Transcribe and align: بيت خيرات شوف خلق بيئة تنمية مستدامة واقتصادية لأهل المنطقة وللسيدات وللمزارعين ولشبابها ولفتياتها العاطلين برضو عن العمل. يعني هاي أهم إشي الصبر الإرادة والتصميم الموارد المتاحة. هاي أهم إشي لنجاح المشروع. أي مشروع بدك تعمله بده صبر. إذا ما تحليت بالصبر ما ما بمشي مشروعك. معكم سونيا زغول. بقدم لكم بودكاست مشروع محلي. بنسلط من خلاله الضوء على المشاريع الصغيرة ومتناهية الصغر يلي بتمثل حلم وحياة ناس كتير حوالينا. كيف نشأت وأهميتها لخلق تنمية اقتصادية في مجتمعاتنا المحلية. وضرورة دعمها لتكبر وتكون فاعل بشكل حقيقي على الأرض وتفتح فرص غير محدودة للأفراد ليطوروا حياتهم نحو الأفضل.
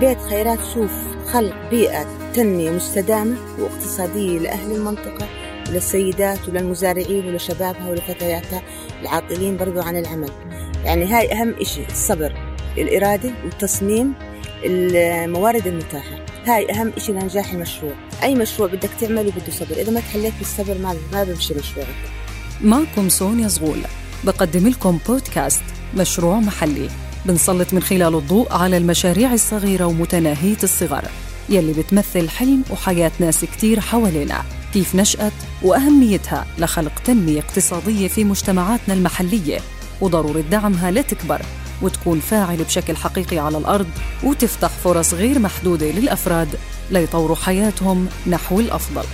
بيت 0.00 0.18
خيرات 0.20 0.58
شوف 0.74 0.90
خلق 1.32 1.70
بيئة 1.70 2.32
تنمية 2.34 2.70
مستدامة 2.70 3.36
واقتصادية 3.58 4.38
لأهل 4.38 4.72
المنطقة 4.72 5.28
وللسيدات 5.68 6.48
وللمزارعين 6.48 7.26
ولشبابها 7.26 7.90
ولفتياتها 7.90 8.62
العاطلين 9.02 9.56
برضو 9.56 9.80
عن 9.80 9.96
العمل. 9.96 10.30
يعني 10.84 11.04
هاي 11.04 11.32
أهم 11.32 11.54
إشي 11.60 11.86
الصبر 11.86 12.32
الإرادة 12.78 13.30
والتصميم 13.44 14.14
الموارد 14.64 15.66
المتاحة. 15.66 16.26
هاي 16.46 16.70
أهم 16.70 16.92
إشي 16.96 17.12
لنجاح 17.12 17.52
المشروع. 17.52 17.92
أي 18.22 18.34
مشروع 18.34 18.68
بدك 18.68 18.90
تعمله 19.00 19.30
بده 19.30 19.52
صبر. 19.52 19.80
إذا 19.80 19.92
ما 19.92 20.00
تحليت 20.00 20.34
بالصبر 20.38 20.78
ما 20.78 20.96
ما 21.12 21.24
بمشي 21.24 21.54
مشروعك. 21.54 21.96
معكم 22.60 23.08
سونيا 23.08 23.48
زغول. 23.48 23.78
بقدم 24.24 24.68
لكم 24.68 24.98
بودكاست 25.08 25.62
مشروع 25.96 26.36
محلي. 26.40 26.88
بنسلط 27.26 27.74
من 27.74 27.82
خلاله 27.82 28.18
الضوء 28.18 28.52
على 28.52 28.76
المشاريع 28.76 29.34
الصغيرة 29.34 29.84
ومتناهية 29.84 30.56
الصغر 30.62 31.04
يلي 31.48 31.72
بتمثل 31.72 32.28
حلم 32.28 32.62
وحياة 32.70 33.12
ناس 33.20 33.44
كتير 33.44 33.80
حوالينا. 33.80 34.42
كيف 34.72 34.94
نشأت 34.94 35.32
وأهميتها 35.62 36.46
لخلق 36.58 36.92
تنمية 37.04 37.40
اقتصادية 37.40 38.08
في 38.08 38.24
مجتمعاتنا 38.24 38.94
المحلية. 38.94 39.58
وضرورة 40.00 40.40
دعمها 40.40 40.90
لتكبر 40.90 41.42
وتكون 41.82 42.20
فاعل 42.20 42.56
بشكل 42.56 42.96
حقيقي 42.96 43.38
على 43.38 43.58
الأرض 43.58 43.86
وتفتح 44.24 44.68
فرص 44.68 45.14
غير 45.14 45.38
محدودة 45.38 45.90
للأفراد 45.90 46.48
ليطوروا 46.90 47.36
حياتهم 47.36 48.06
نحو 48.26 48.60
الأفضل. 48.60 49.04